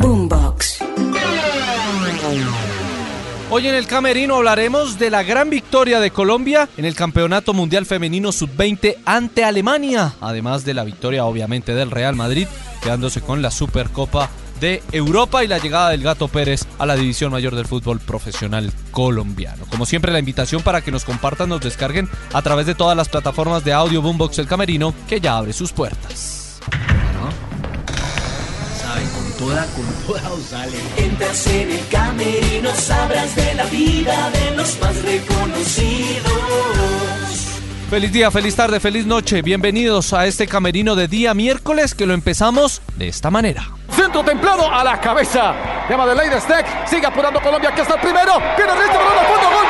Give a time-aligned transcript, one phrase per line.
[0.00, 0.82] Boombox.
[3.50, 7.84] Hoy en el Camerino hablaremos de la gran victoria de Colombia en el Campeonato Mundial
[7.84, 12.48] Femenino Sub-20 ante Alemania, además de la victoria obviamente del Real Madrid,
[12.82, 17.30] quedándose con la Supercopa de Europa y la llegada del Gato Pérez a la División
[17.30, 19.66] Mayor del Fútbol Profesional Colombiano.
[19.70, 23.10] Como siempre, la invitación para que nos compartan, nos descarguen a través de todas las
[23.10, 26.39] plataformas de audio Boombox El Camerino, que ya abre sus puertas.
[29.40, 30.76] Toda, con toda os sale.
[30.96, 36.32] Entras en el camerino, sabrás de la vida de los más reconocidos.
[37.88, 39.42] Feliz día, feliz tarde, feliz noche.
[39.42, 43.68] Bienvenidos a este camerino de día miércoles que lo empezamos de esta manera.
[43.90, 45.54] Centro templado a la cabeza.
[45.88, 46.86] Llama de Ley Steck.
[46.86, 48.34] Sigue apurando Colombia, que está el primero.
[48.56, 49.50] Viene Risto, balón al fondo.
[49.50, 49.69] Gol,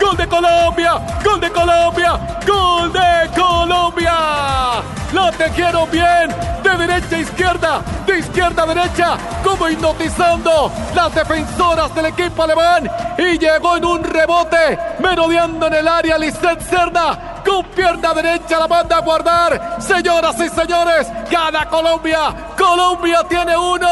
[0.00, 4.12] Gol de Colombia, gol de Colombia, gol de Colombia.
[5.12, 11.94] La tejieron bien, de derecha a izquierda, de izquierda a derecha, como hipnotizando las defensoras
[11.94, 12.90] del equipo alemán.
[13.18, 17.42] Y llegó en un rebote, merodeando en el área Lisset Cerda.
[17.44, 19.76] Con pierna derecha la manda a guardar.
[19.80, 22.34] Señoras y señores, gana Colombia.
[22.56, 23.88] Colombia tiene uno.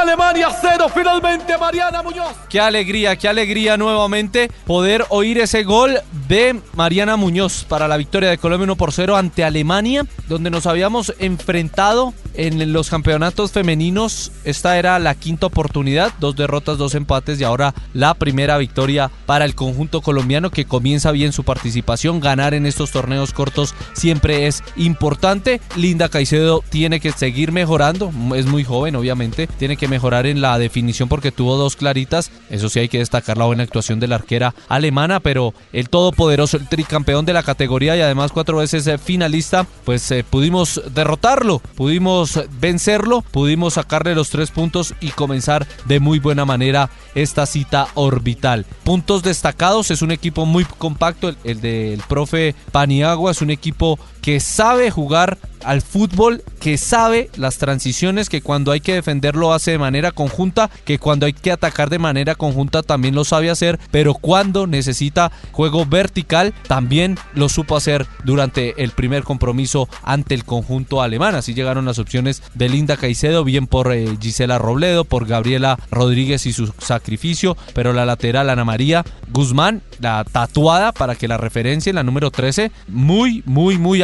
[0.00, 2.34] Alemania cero, finalmente Mariana Muñoz.
[2.48, 8.30] Qué alegría, qué alegría nuevamente poder oír ese gol de Mariana Muñoz para la victoria
[8.30, 14.32] de Colombia 1 por 0 ante Alemania, donde nos habíamos enfrentado en los campeonatos femeninos.
[14.44, 19.44] Esta era la quinta oportunidad, dos derrotas, dos empates y ahora la primera victoria para
[19.44, 22.20] el conjunto colombiano que comienza bien su participación.
[22.20, 25.60] Ganar en estos torneos cortos siempre es importante.
[25.76, 30.58] Linda Caicedo tiene que seguir mejorando, es muy joven obviamente, tiene que mejorar en la
[30.58, 32.30] definición porque tuvo dos claritas.
[32.50, 36.56] Eso sí hay que destacar la buena actuación de la arquera alemana, pero el todopoderoso,
[36.56, 41.60] el tricampeón de la categoría y además cuatro veces eh, finalista, pues eh, pudimos derrotarlo,
[41.74, 42.21] pudimos
[42.60, 48.66] vencerlo, pudimos sacarle los tres puntos y comenzar de muy buena manera esta cita orbital.
[48.84, 53.98] Puntos destacados, es un equipo muy compacto, el, el del profe Paniagua, es un equipo
[54.22, 59.52] que sabe jugar al fútbol, que sabe las transiciones, que cuando hay que defender lo
[59.52, 63.50] hace de manera conjunta, que cuando hay que atacar de manera conjunta también lo sabe
[63.50, 70.34] hacer, pero cuando necesita juego vertical también lo supo hacer durante el primer compromiso ante
[70.34, 71.34] el conjunto alemán.
[71.34, 76.46] Así llegaron las opciones de Linda Caicedo, bien por eh, Gisela Robledo, por Gabriela Rodríguez
[76.46, 81.92] y su sacrificio, pero la lateral Ana María Guzmán, la tatuada para que la referencia,
[81.92, 84.02] la número 13, muy, muy, muy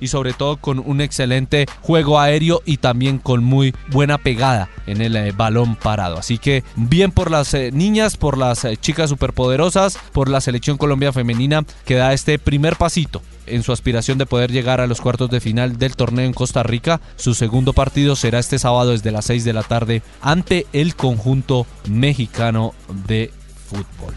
[0.00, 5.00] y sobre todo con un excelente juego aéreo y también con muy buena pegada en
[5.00, 6.18] el eh, balón parado.
[6.18, 10.78] Así que bien por las eh, niñas, por las eh, chicas superpoderosas, por la selección
[10.78, 15.00] Colombia femenina que da este primer pasito en su aspiración de poder llegar a los
[15.00, 17.00] cuartos de final del torneo en Costa Rica.
[17.16, 21.66] Su segundo partido será este sábado desde las 6 de la tarde ante el conjunto
[21.88, 22.74] mexicano
[23.06, 23.32] de
[23.68, 24.14] fútbol.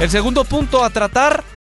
[0.00, 1.44] El segundo punto a tratar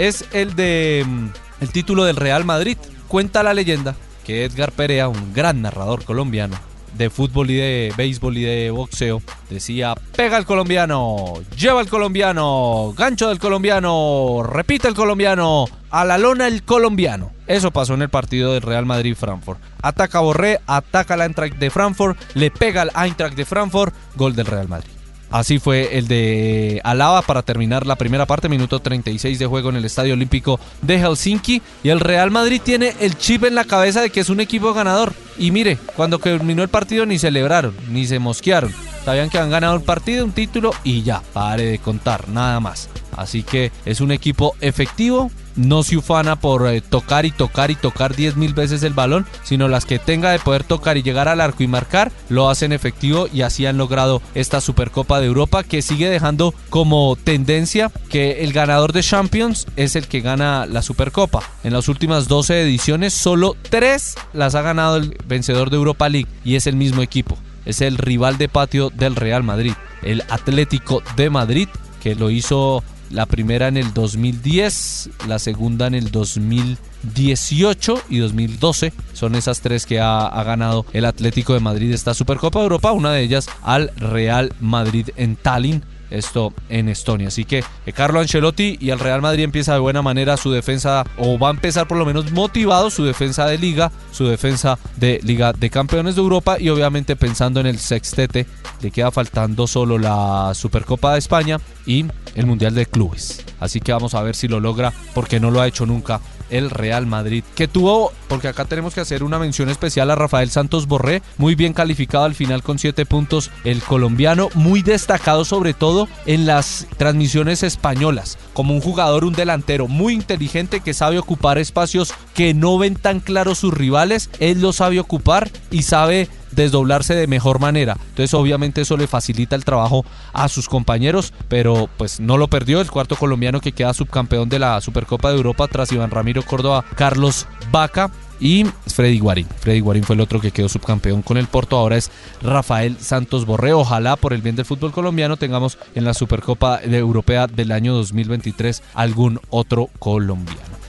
[0.00, 1.26] Es el de mm,
[1.60, 2.78] el título del Real Madrid.
[3.06, 3.94] Cuenta la leyenda
[4.24, 6.56] que Edgar Perea, un gran narrador colombiano
[6.94, 9.20] de fútbol y de béisbol y de boxeo,
[9.50, 16.16] decía, pega el colombiano, lleva el colombiano, gancho del colombiano, repite el colombiano, a la
[16.16, 17.32] lona el colombiano.
[17.46, 19.60] Eso pasó en el partido del Real Madrid-Frankfurt.
[19.82, 24.46] Ataca Borré, ataca la Eintracht de Frankfurt, le pega al Eintracht de Frankfurt, gol del
[24.46, 24.99] Real Madrid.
[25.30, 29.76] Así fue el de Alaba para terminar la primera parte, minuto 36 de juego en
[29.76, 31.62] el Estadio Olímpico de Helsinki.
[31.84, 34.74] Y el Real Madrid tiene el chip en la cabeza de que es un equipo
[34.74, 35.12] ganador.
[35.38, 38.74] Y mire, cuando terminó el partido ni celebraron, ni se mosquearon.
[39.04, 42.88] Sabían que han ganado el partido, un título y ya, pare de contar, nada más.
[43.16, 47.74] Así que es un equipo efectivo, no se ufana por eh, tocar y tocar y
[47.74, 51.28] tocar 10 mil veces el balón, sino las que tenga de poder tocar y llegar
[51.28, 55.62] al arco y marcar, lo hacen efectivo y así han logrado esta Supercopa de Europa
[55.62, 60.82] que sigue dejando como tendencia que el ganador de Champions es el que gana la
[60.82, 61.42] Supercopa.
[61.64, 66.28] En las últimas 12 ediciones, solo 3 las ha ganado el vencedor de Europa League
[66.44, 67.38] y es el mismo equipo.
[67.64, 71.68] Es el rival de patio del Real Madrid, el Atlético de Madrid,
[72.02, 78.92] que lo hizo la primera en el 2010, la segunda en el 2018 y 2012.
[79.12, 83.12] Son esas tres que ha, ganado el Atlético de Madrid esta Supercopa de Europa, una
[83.12, 87.28] de ellas al Real Madrid en Tallinn esto en Estonia.
[87.28, 91.04] Así que eh, Carlo Ancelotti y el Real Madrid empieza de buena manera su defensa,
[91.16, 95.20] o va a empezar por lo menos motivado su defensa de liga, su defensa de
[95.22, 98.46] Liga de Campeones de Europa y obviamente pensando en el sextete,
[98.80, 103.44] le queda faltando solo la Supercopa de España y el Mundial de Clubes.
[103.60, 106.70] Así que vamos a ver si lo logra porque no lo ha hecho nunca el
[106.70, 110.86] Real Madrid, que tuvo, porque acá tenemos que hacer una mención especial a Rafael Santos
[110.86, 116.08] Borré, muy bien calificado al final con 7 puntos, el colombiano, muy destacado sobre todo
[116.26, 122.14] en las transmisiones españolas, como un jugador, un delantero muy inteligente que sabe ocupar espacios
[122.34, 127.26] que no ven tan claros sus rivales, él lo sabe ocupar y sabe desdoblarse de
[127.26, 127.96] mejor manera.
[128.10, 132.80] Entonces obviamente eso le facilita el trabajo a sus compañeros, pero pues no lo perdió
[132.80, 136.84] el cuarto colombiano que queda subcampeón de la Supercopa de Europa tras Iván Ramiro Córdoba,
[136.96, 138.10] Carlos Vaca
[138.40, 139.46] y Freddy Guarín.
[139.60, 141.76] Freddy Guarín fue el otro que quedó subcampeón con el Porto.
[141.76, 142.10] Ahora es
[142.42, 143.72] Rafael Santos Borré.
[143.72, 148.82] Ojalá por el bien del fútbol colombiano tengamos en la Supercopa Europea del año 2023
[148.94, 150.79] algún otro colombiano.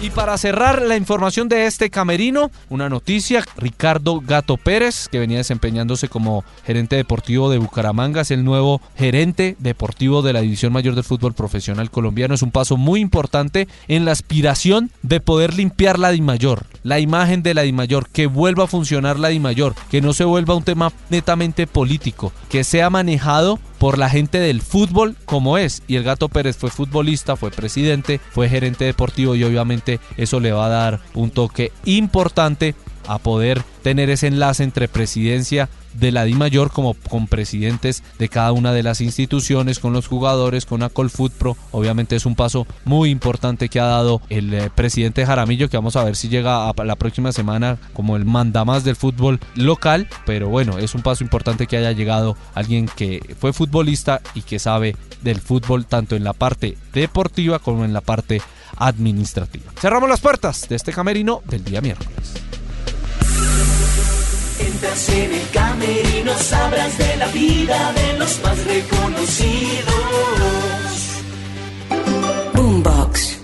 [0.00, 5.38] Y para cerrar la información de este camerino, una noticia, Ricardo Gato Pérez, que venía
[5.38, 10.94] desempeñándose como gerente deportivo de Bucaramanga, es el nuevo gerente deportivo de la División Mayor
[10.94, 12.32] del Fútbol Profesional Colombiano.
[12.32, 17.42] Es un paso muy importante en la aspiración de poder limpiar la DIMAYOR, la imagen
[17.42, 20.92] de la DIMAYOR, que vuelva a funcionar la DIMAYOR, que no se vuelva un tema
[21.10, 25.82] netamente político, que sea manejado por la gente del fútbol como es.
[25.86, 30.52] Y el Gato Pérez fue futbolista, fue presidente, fue gerente deportivo y obviamente eso le
[30.52, 32.74] va a dar un toque importante
[33.06, 38.52] a poder tener ese enlace entre presidencia de la DIMAYOR como con presidentes de cada
[38.52, 41.56] una de las instituciones, con los jugadores, con Acol Pro.
[41.72, 45.96] Obviamente es un paso muy importante que ha dado el eh, presidente Jaramillo, que vamos
[45.96, 50.08] a ver si llega la próxima semana como el mandamás del fútbol local.
[50.26, 54.58] Pero bueno, es un paso importante que haya llegado alguien que fue futbolista y que
[54.58, 58.40] sabe del fútbol tanto en la parte deportiva como en la parte
[58.76, 59.72] administrativa.
[59.80, 62.47] Cerramos las puertas de este camerino del día miércoles.
[64.80, 69.94] Entras en el camerino, sabrás de la vida de los más reconocidos.
[72.54, 73.40] Boombox.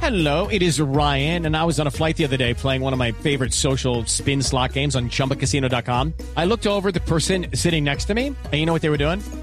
[0.00, 2.92] Hello, it is Ryan, and I was on a flight the other day playing one
[2.92, 6.14] of my favorite social spin slot games on chumbacasino.com.
[6.36, 8.98] I looked over the person sitting next to me, and you know what they were
[9.04, 9.20] doing?